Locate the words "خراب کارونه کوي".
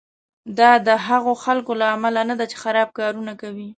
2.63-3.67